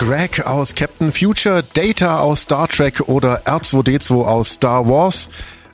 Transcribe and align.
Greg 0.00 0.46
aus 0.46 0.74
Captain 0.74 1.12
Future, 1.12 1.62
Data 1.74 2.20
aus 2.20 2.40
Star 2.44 2.68
Trek 2.68 3.02
oder 3.06 3.42
R2D2 3.42 4.24
aus 4.24 4.54
Star 4.54 4.88
Wars. 4.88 5.28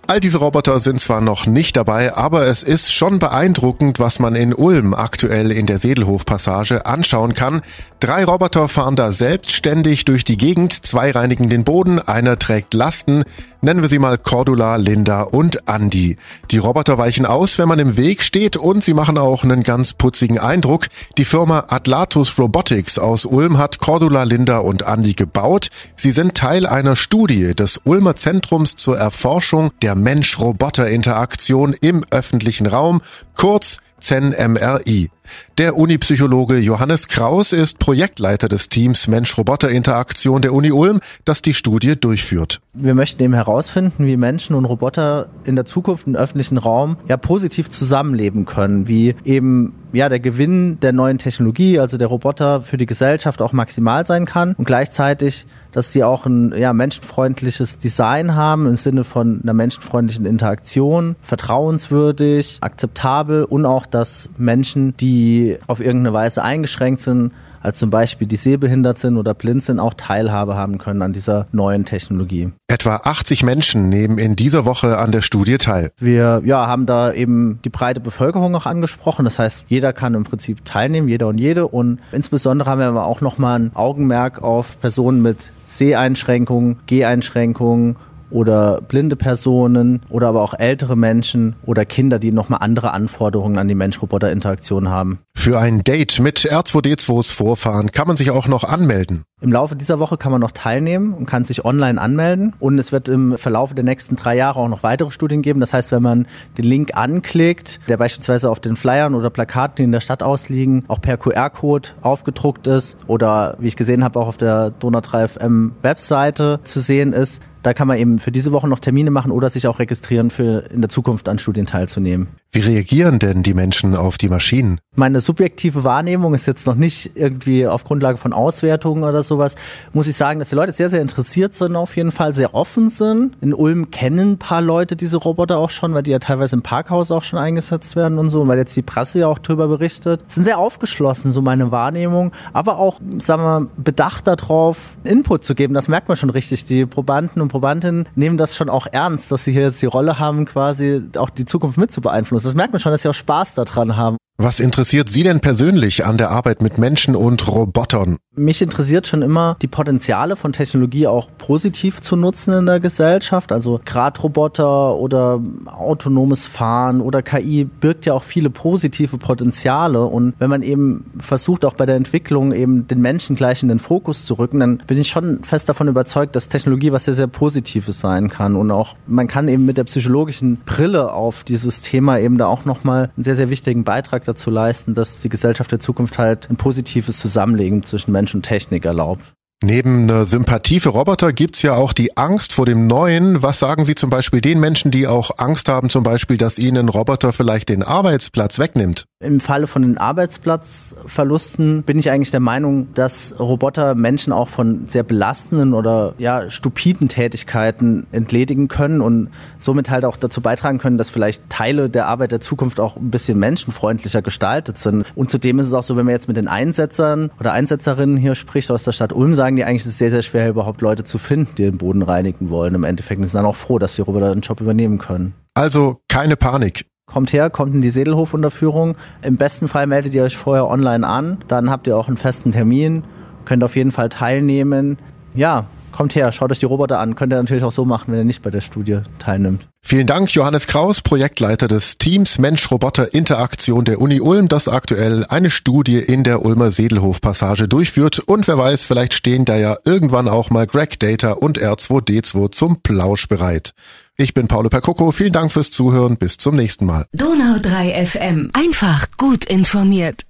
All 0.08 0.20
diese 0.20 0.38
Roboter 0.38 0.78
sind 0.78 1.00
zwar 1.00 1.20
noch 1.20 1.46
nicht 1.46 1.76
dabei, 1.76 2.14
aber 2.14 2.46
es 2.46 2.62
ist 2.62 2.92
schon 2.92 3.18
beeindruckend, 3.18 3.98
was 3.98 4.20
man 4.20 4.36
in 4.36 4.54
Ulm 4.54 4.94
aktuell 4.94 5.50
in 5.50 5.66
der 5.66 5.80
Sedelhofpassage 5.80 6.86
anschauen 6.86 7.34
kann. 7.34 7.60
Drei 7.98 8.24
Roboter 8.24 8.68
fahren 8.68 8.94
da 8.94 9.10
selbstständig 9.10 10.04
durch 10.04 10.24
die 10.24 10.36
Gegend, 10.36 10.86
zwei 10.86 11.10
reinigen 11.10 11.48
den 11.48 11.64
Boden, 11.64 11.98
einer 11.98 12.38
trägt 12.38 12.72
Lasten. 12.72 13.24
Nennen 13.62 13.82
wir 13.82 13.88
sie 13.88 13.98
mal 13.98 14.16
Cordula, 14.16 14.76
Linda 14.76 15.22
und 15.22 15.66
Andy. 15.66 16.18
Die 16.52 16.58
Roboter 16.58 16.98
weichen 16.98 17.26
aus, 17.26 17.58
wenn 17.58 17.66
man 17.66 17.80
im 17.80 17.96
Weg 17.96 18.22
steht 18.22 18.56
und 18.56 18.84
sie 18.84 18.94
machen 18.94 19.18
auch 19.18 19.42
einen 19.42 19.64
ganz 19.64 19.92
putzigen 19.92 20.38
Eindruck. 20.38 20.86
Die 21.18 21.24
Firma 21.24 21.64
Atlatus 21.66 22.38
Robotics 22.38 23.00
aus 23.00 23.24
Ulm 23.24 23.58
hat 23.58 23.80
Cordula, 23.80 24.22
Linda 24.22 24.58
und 24.58 24.82
Andy 24.82 25.14
gebaut. 25.14 25.70
Sie 25.96 26.12
sind 26.12 26.36
Teil 26.36 26.64
einer 26.64 26.94
Studie 26.94 27.56
des 27.56 27.80
Ulmer 27.82 28.14
Zentrums 28.14 28.76
zur 28.76 28.98
Erforschung 28.98 29.72
der 29.82 29.95
Mensch-Roboter-Interaktion 30.02 31.74
im 31.80 32.04
öffentlichen 32.10 32.66
Raum, 32.66 33.00
kurz 33.34 33.78
ZenMRI. 33.98 35.10
Der 35.58 35.76
Unipsychologe 35.76 36.58
Johannes 36.58 37.08
Kraus 37.08 37.52
ist 37.52 37.78
Projektleiter 37.78 38.48
des 38.48 38.68
Teams 38.68 39.08
Mensch-Roboter-Interaktion 39.08 40.42
der 40.42 40.52
Uni 40.52 40.70
Ulm, 40.70 41.00
das 41.24 41.42
die 41.42 41.54
Studie 41.54 41.98
durchführt. 41.98 42.60
Wir 42.74 42.94
möchten 42.94 43.22
eben 43.22 43.34
herausfinden, 43.34 44.06
wie 44.06 44.16
Menschen 44.16 44.54
und 44.54 44.66
Roboter 44.66 45.28
in 45.44 45.56
der 45.56 45.64
Zukunft 45.64 46.06
im 46.06 46.14
öffentlichen 46.14 46.58
Raum 46.58 46.98
ja 47.08 47.16
positiv 47.16 47.70
zusammenleben 47.70 48.44
können, 48.44 48.86
wie 48.86 49.16
eben 49.24 49.74
ja 49.96 50.08
der 50.08 50.20
Gewinn 50.20 50.78
der 50.80 50.92
neuen 50.92 51.18
Technologie, 51.18 51.78
also 51.78 51.96
der 51.96 52.08
Roboter 52.08 52.62
für 52.62 52.76
die 52.76 52.86
Gesellschaft 52.86 53.42
auch 53.42 53.52
maximal 53.52 54.04
sein 54.06 54.26
kann. 54.26 54.54
Und 54.56 54.66
gleichzeitig, 54.66 55.46
dass 55.72 55.92
sie 55.92 56.04
auch 56.04 56.26
ein 56.26 56.54
ja, 56.56 56.72
menschenfreundliches 56.72 57.78
Design 57.78 58.34
haben 58.34 58.66
im 58.66 58.76
Sinne 58.76 59.04
von 59.04 59.40
einer 59.42 59.54
menschenfreundlichen 59.54 60.26
Interaktion, 60.26 61.16
vertrauenswürdig, 61.22 62.58
akzeptabel 62.60 63.44
und 63.44 63.66
auch, 63.66 63.86
dass 63.86 64.28
Menschen, 64.36 64.96
die 64.96 65.56
auf 65.66 65.80
irgendeine 65.80 66.12
Weise 66.12 66.42
eingeschränkt 66.42 67.00
sind, 67.00 67.32
als 67.66 67.78
zum 67.78 67.90
Beispiel 67.90 68.28
die 68.28 68.36
sehbehindert 68.36 69.00
sind 69.00 69.16
oder 69.16 69.34
blind 69.34 69.60
sind, 69.60 69.80
auch 69.80 69.94
Teilhabe 69.94 70.54
haben 70.54 70.78
können 70.78 71.02
an 71.02 71.12
dieser 71.12 71.48
neuen 71.50 71.84
Technologie. 71.84 72.52
Etwa 72.68 73.00
80 73.02 73.42
Menschen 73.42 73.88
nehmen 73.88 74.18
in 74.18 74.36
dieser 74.36 74.64
Woche 74.64 74.98
an 74.98 75.10
der 75.10 75.20
Studie 75.20 75.58
teil. 75.58 75.90
Wir 75.98 76.42
ja, 76.44 76.68
haben 76.68 76.86
da 76.86 77.12
eben 77.12 77.58
die 77.64 77.68
breite 77.68 77.98
Bevölkerung 77.98 78.54
auch 78.54 78.66
angesprochen. 78.66 79.24
Das 79.24 79.40
heißt, 79.40 79.64
jeder 79.66 79.92
kann 79.92 80.14
im 80.14 80.22
Prinzip 80.22 80.64
teilnehmen, 80.64 81.08
jeder 81.08 81.26
und 81.26 81.38
jede. 81.38 81.66
Und 81.66 81.98
insbesondere 82.12 82.70
haben 82.70 82.78
wir 82.78 82.86
aber 82.86 83.04
auch 83.04 83.20
nochmal 83.20 83.58
ein 83.58 83.70
Augenmerk 83.74 84.44
auf 84.44 84.80
Personen 84.80 85.20
mit 85.20 85.50
Seheinschränkungen, 85.66 86.78
Geheinschränkungen 86.86 87.96
oder 88.30 88.80
blinde 88.80 89.16
Personen 89.16 90.02
oder 90.08 90.28
aber 90.28 90.42
auch 90.42 90.54
ältere 90.54 90.96
Menschen 90.96 91.56
oder 91.64 91.84
Kinder, 91.84 92.18
die 92.18 92.32
nochmal 92.32 92.60
andere 92.62 92.92
Anforderungen 92.92 93.58
an 93.58 93.68
die 93.68 93.74
Mensch-Roboter-Interaktion 93.74 94.88
haben. 94.88 95.18
Für 95.46 95.60
ein 95.60 95.84
Date 95.84 96.18
mit 96.18 96.40
R2D2s 96.40 97.32
Vorfahren 97.32 97.92
kann 97.92 98.08
man 98.08 98.16
sich 98.16 98.32
auch 98.32 98.48
noch 98.48 98.64
anmelden. 98.64 99.22
Im 99.40 99.52
Laufe 99.52 99.76
dieser 99.76 100.00
Woche 100.00 100.16
kann 100.16 100.32
man 100.32 100.40
noch 100.40 100.50
teilnehmen 100.50 101.14
und 101.14 101.26
kann 101.26 101.44
sich 101.44 101.64
online 101.64 102.00
anmelden. 102.00 102.56
Und 102.58 102.80
es 102.80 102.90
wird 102.90 103.08
im 103.08 103.38
Verlauf 103.38 103.72
der 103.72 103.84
nächsten 103.84 104.16
drei 104.16 104.34
Jahre 104.34 104.58
auch 104.58 104.66
noch 104.66 104.82
weitere 104.82 105.12
Studien 105.12 105.42
geben. 105.42 105.60
Das 105.60 105.72
heißt, 105.72 105.92
wenn 105.92 106.02
man 106.02 106.26
den 106.58 106.64
Link 106.64 106.96
anklickt, 106.96 107.78
der 107.86 107.96
beispielsweise 107.96 108.50
auf 108.50 108.58
den 108.58 108.74
Flyern 108.74 109.14
oder 109.14 109.30
Plakaten, 109.30 109.76
die 109.76 109.82
in 109.84 109.92
der 109.92 110.00
Stadt 110.00 110.24
ausliegen, 110.24 110.84
auch 110.88 111.00
per 111.00 111.16
QR-Code 111.16 111.90
aufgedruckt 112.02 112.66
ist 112.66 112.96
oder 113.06 113.56
wie 113.60 113.68
ich 113.68 113.76
gesehen 113.76 114.02
habe, 114.02 114.18
auch 114.18 114.26
auf 114.26 114.38
der 114.38 114.70
Donau 114.70 115.00
3 115.00 115.28
FM 115.28 115.72
Webseite 115.80 116.58
zu 116.64 116.80
sehen 116.80 117.12
ist, 117.12 117.40
da 117.66 117.74
kann 117.74 117.88
man 117.88 117.98
eben 117.98 118.20
für 118.20 118.30
diese 118.30 118.52
Woche 118.52 118.68
noch 118.68 118.78
Termine 118.78 119.10
machen 119.10 119.32
oder 119.32 119.50
sich 119.50 119.66
auch 119.66 119.80
registrieren, 119.80 120.30
für 120.30 120.70
in 120.70 120.82
der 120.82 120.88
Zukunft 120.88 121.28
an 121.28 121.40
Studien 121.40 121.66
teilzunehmen. 121.66 122.28
Wie 122.52 122.60
reagieren 122.60 123.18
denn 123.18 123.42
die 123.42 123.54
Menschen 123.54 123.96
auf 123.96 124.18
die 124.18 124.28
Maschinen? 124.28 124.78
Meine 124.94 125.20
subjektive 125.20 125.82
Wahrnehmung 125.82 126.32
ist 126.32 126.46
jetzt 126.46 126.66
noch 126.66 126.76
nicht 126.76 127.16
irgendwie 127.16 127.66
auf 127.66 127.82
Grundlage 127.82 128.18
von 128.18 128.32
Auswertungen 128.32 129.02
oder 129.02 129.24
sowas. 129.24 129.56
Muss 129.92 130.06
ich 130.06 130.16
sagen, 130.16 130.38
dass 130.38 130.50
die 130.50 130.54
Leute 130.54 130.72
sehr, 130.72 130.88
sehr 130.88 131.02
interessiert 131.02 131.56
sind, 131.56 131.74
auf 131.74 131.96
jeden 131.96 132.12
Fall 132.12 132.36
sehr 132.36 132.54
offen 132.54 132.88
sind. 132.88 133.36
In 133.40 133.52
Ulm 133.52 133.90
kennen 133.90 134.34
ein 134.34 134.38
paar 134.38 134.62
Leute 134.62 134.94
diese 134.94 135.16
Roboter 135.16 135.58
auch 135.58 135.70
schon, 135.70 135.92
weil 135.92 136.04
die 136.04 136.12
ja 136.12 136.20
teilweise 136.20 136.54
im 136.54 136.62
Parkhaus 136.62 137.10
auch 137.10 137.24
schon 137.24 137.38
eingesetzt 137.40 137.96
werden 137.96 138.18
und 138.18 138.30
so, 138.30 138.42
und 138.42 138.48
weil 138.48 138.58
jetzt 138.58 138.76
die 138.76 138.82
Presse 138.82 139.18
ja 139.18 139.26
auch 139.26 139.40
drüber 139.40 139.66
berichtet. 139.66 140.22
Sind 140.28 140.44
sehr 140.44 140.58
aufgeschlossen, 140.58 141.32
so 141.32 141.42
meine 141.42 141.72
Wahrnehmung, 141.72 142.30
aber 142.52 142.78
auch, 142.78 143.00
sagen 143.18 143.42
wir 143.42 143.60
mal, 143.60 143.66
bedacht 143.76 144.28
darauf, 144.28 144.96
Input 145.02 145.44
zu 145.44 145.56
geben. 145.56 145.74
Das 145.74 145.88
merkt 145.88 146.06
man 146.06 146.16
schon 146.16 146.30
richtig. 146.30 146.64
Die 146.64 146.86
Probanden 146.86 147.42
und 147.42 147.48
Probandinnen 147.56 148.06
nehmen 148.14 148.36
das 148.36 148.54
schon 148.54 148.68
auch 148.68 148.86
ernst, 148.90 149.32
dass 149.32 149.44
sie 149.44 149.52
hier 149.52 149.62
jetzt 149.62 149.80
die 149.80 149.86
Rolle 149.86 150.18
haben, 150.18 150.44
quasi 150.44 151.02
auch 151.16 151.30
die 151.30 151.46
Zukunft 151.46 151.78
mit 151.78 151.90
zu 151.90 152.02
beeinflussen. 152.02 152.46
Das 152.46 152.54
merkt 152.54 152.74
man 152.74 152.80
schon, 152.80 152.92
dass 152.92 153.00
sie 153.00 153.08
auch 153.08 153.14
Spaß 153.14 153.54
daran 153.54 153.96
haben. 153.96 154.18
Was 154.38 154.60
interessiert 154.60 155.08
Sie 155.08 155.22
denn 155.22 155.40
persönlich 155.40 156.04
an 156.04 156.18
der 156.18 156.30
Arbeit 156.30 156.60
mit 156.60 156.76
Menschen 156.76 157.16
und 157.16 157.50
Robotern? 157.50 158.18
Mich 158.38 158.60
interessiert 158.60 159.06
schon 159.06 159.22
immer 159.22 159.56
die 159.62 159.66
Potenziale 159.66 160.36
von 160.36 160.52
Technologie 160.52 161.06
auch 161.06 161.28
positiv 161.38 162.02
zu 162.02 162.16
nutzen 162.16 162.52
in 162.52 162.66
der 162.66 162.78
Gesellschaft. 162.78 163.50
Also 163.50 163.80
Gradroboter 163.82 164.94
oder 164.96 165.40
autonomes 165.64 166.46
Fahren 166.46 167.00
oder 167.00 167.22
KI 167.22 167.64
birgt 167.64 168.04
ja 168.04 168.12
auch 168.12 168.24
viele 168.24 168.50
positive 168.50 169.16
Potenziale. 169.16 170.04
Und 170.04 170.34
wenn 170.38 170.50
man 170.50 170.60
eben 170.60 171.06
versucht, 171.18 171.64
auch 171.64 171.72
bei 171.72 171.86
der 171.86 171.96
Entwicklung 171.96 172.52
eben 172.52 172.86
den 172.86 173.00
Menschen 173.00 173.36
gleich 173.36 173.62
in 173.62 173.70
den 173.70 173.78
Fokus 173.78 174.26
zu 174.26 174.34
rücken, 174.34 174.60
dann 174.60 174.82
bin 174.86 174.98
ich 174.98 175.08
schon 175.08 175.42
fest 175.44 175.70
davon 175.70 175.88
überzeugt, 175.88 176.36
dass 176.36 176.50
Technologie 176.50 176.92
was 176.92 177.06
sehr, 177.06 177.14
sehr 177.14 177.26
Positives 177.26 178.00
sein 178.00 178.28
kann. 178.28 178.54
Und 178.54 178.70
auch 178.70 178.96
man 179.06 179.28
kann 179.28 179.48
eben 179.48 179.64
mit 179.64 179.78
der 179.78 179.84
psychologischen 179.84 180.58
Brille 180.66 181.10
auf 181.10 181.42
dieses 181.42 181.80
Thema 181.80 182.18
eben 182.18 182.36
da 182.36 182.44
auch 182.44 182.66
nochmal 182.66 183.08
einen 183.16 183.24
sehr, 183.24 183.36
sehr 183.36 183.48
wichtigen 183.48 183.84
Beitrag 183.84 184.25
dazu 184.26 184.50
leisten, 184.50 184.94
dass 184.94 185.20
die 185.20 185.28
Gesellschaft 185.28 185.72
der 185.72 185.78
Zukunft 185.78 186.18
halt 186.18 186.50
ein 186.50 186.56
positives 186.56 187.18
Zusammenlegen 187.18 187.82
zwischen 187.82 188.12
Mensch 188.12 188.34
und 188.34 188.42
Technik 188.42 188.84
erlaubt. 188.84 189.32
Neben 189.62 190.02
einer 190.02 190.26
Sympathie 190.26 190.80
für 190.80 190.90
Roboter 190.90 191.32
gibt's 191.32 191.62
ja 191.62 191.74
auch 191.74 191.94
die 191.94 192.18
Angst 192.18 192.52
vor 192.52 192.66
dem 192.66 192.86
Neuen. 192.86 193.42
Was 193.42 193.58
sagen 193.58 193.86
Sie 193.86 193.94
zum 193.94 194.10
Beispiel 194.10 194.42
den 194.42 194.60
Menschen, 194.60 194.90
die 194.90 195.06
auch 195.06 195.30
Angst 195.38 195.70
haben, 195.70 195.88
zum 195.88 196.02
Beispiel, 196.02 196.36
dass 196.36 196.58
ihnen 196.58 196.90
Roboter 196.90 197.32
vielleicht 197.32 197.70
den 197.70 197.82
Arbeitsplatz 197.82 198.58
wegnimmt? 198.58 199.06
Im 199.18 199.40
Falle 199.40 199.66
von 199.66 199.80
den 199.80 199.96
Arbeitsplatzverlusten 199.96 201.84
bin 201.84 201.98
ich 201.98 202.10
eigentlich 202.10 202.32
der 202.32 202.40
Meinung, 202.40 202.92
dass 202.92 203.40
Roboter 203.40 203.94
Menschen 203.94 204.30
auch 204.30 204.48
von 204.48 204.88
sehr 204.88 205.04
belastenden 205.04 205.72
oder 205.72 206.12
ja 206.18 206.50
stupiden 206.50 207.08
Tätigkeiten 207.08 208.06
entledigen 208.12 208.68
können 208.68 209.00
und 209.00 209.30
somit 209.56 209.88
halt 209.88 210.04
auch 210.04 210.18
dazu 210.18 210.42
beitragen 210.42 210.76
können, 210.76 210.98
dass 210.98 211.08
vielleicht 211.08 211.48
Teile 211.48 211.88
der 211.88 212.08
Arbeit 212.08 212.32
der 212.32 212.42
Zukunft 212.42 212.78
auch 212.78 212.98
ein 212.98 213.10
bisschen 213.10 213.38
menschenfreundlicher 213.38 214.20
gestaltet 214.20 214.76
sind. 214.76 215.06
Und 215.14 215.30
zudem 215.30 215.60
ist 215.60 215.68
es 215.68 215.72
auch 215.72 215.82
so, 215.82 215.96
wenn 215.96 216.04
man 216.04 216.12
jetzt 216.12 216.28
mit 216.28 216.36
den 216.36 216.46
Einsetzern 216.46 217.30
oder 217.40 217.54
Einsetzerinnen 217.54 218.18
hier 218.18 218.34
spricht 218.34 218.70
aus 218.70 218.84
der 218.84 218.92
Stadt 218.92 219.14
Ulm, 219.14 219.32
sagen 219.32 219.56
die 219.56 219.64
eigentlich, 219.64 219.80
es 219.80 219.88
ist 219.88 219.98
sehr, 219.98 220.10
sehr 220.10 220.24
schwer, 220.24 220.50
überhaupt 220.50 220.82
Leute 220.82 221.04
zu 221.04 221.16
finden, 221.16 221.54
die 221.56 221.62
den 221.62 221.78
Boden 221.78 222.02
reinigen 222.02 222.50
wollen. 222.50 222.74
Im 222.74 222.84
Endeffekt 222.84 223.22
sind 223.22 223.34
dann 223.34 223.46
auch 223.46 223.56
froh, 223.56 223.78
dass 223.78 223.94
die 223.94 224.02
Roboter 224.02 224.34
den 224.34 224.42
Job 224.42 224.60
übernehmen 224.60 224.98
können. 224.98 225.32
Also 225.54 226.02
keine 226.06 226.36
Panik. 226.36 226.84
Kommt 227.06 227.32
her, 227.32 227.50
kommt 227.50 227.72
in 227.72 227.82
die 227.82 227.90
Sedelhof-Unterführung. 227.90 228.96
Im 229.22 229.36
besten 229.36 229.68
Fall 229.68 229.86
meldet 229.86 230.12
ihr 230.14 230.24
euch 230.24 230.36
vorher 230.36 230.66
online 230.66 231.06
an. 231.06 231.38
Dann 231.46 231.70
habt 231.70 231.86
ihr 231.86 231.96
auch 231.96 232.08
einen 232.08 232.16
festen 232.16 232.50
Termin, 232.50 233.04
könnt 233.44 233.62
auf 233.62 233.76
jeden 233.76 233.92
Fall 233.92 234.08
teilnehmen. 234.08 234.98
Ja, 235.32 235.66
kommt 235.96 236.14
her, 236.14 236.30
schaut 236.30 236.52
euch 236.52 236.58
die 236.58 236.66
Roboter 236.66 236.98
an. 237.00 237.16
Könnt 237.16 237.32
ihr 237.32 237.36
natürlich 237.36 237.64
auch 237.64 237.72
so 237.72 237.84
machen, 237.84 238.12
wenn 238.12 238.18
ihr 238.18 238.24
nicht 238.24 238.42
bei 238.42 238.50
der 238.50 238.60
Studie 238.60 239.00
teilnimmt. 239.18 239.66
Vielen 239.80 240.06
Dank, 240.06 240.30
Johannes 240.34 240.66
Kraus, 240.66 241.00
Projektleiter 241.00 241.68
des 241.68 241.96
Teams 241.96 242.38
Mensch-Roboter-Interaktion 242.38 243.84
der 243.84 244.00
Uni 244.00 244.20
Ulm, 244.20 244.48
das 244.48 244.68
aktuell 244.68 245.24
eine 245.28 245.48
Studie 245.48 245.98
in 245.98 246.24
der 246.24 246.44
Ulmer 246.44 246.70
Sedelhof-Passage 246.70 247.68
durchführt. 247.68 248.18
Und 248.18 248.46
wer 248.48 248.58
weiß, 248.58 248.84
vielleicht 248.84 249.14
stehen 249.14 249.44
da 249.44 249.56
ja 249.56 249.78
irgendwann 249.84 250.28
auch 250.28 250.50
mal 250.50 250.66
Greg 250.66 250.98
Data 250.98 251.32
und 251.32 251.58
R2D2 251.58 252.50
zum 252.50 252.82
Plausch 252.82 253.28
bereit. 253.28 253.72
Ich 254.16 254.34
bin 254.34 254.48
Paolo 254.48 254.68
Percoco. 254.68 255.12
Vielen 255.12 255.32
Dank 255.32 255.52
fürs 255.52 255.70
Zuhören. 255.70 256.16
Bis 256.16 256.36
zum 256.36 256.56
nächsten 256.56 256.84
Mal. 256.84 257.06
Donau 257.12 257.58
3 257.62 258.06
FM. 258.06 258.50
Einfach 258.54 259.06
gut 259.16 259.44
informiert. 259.44 260.25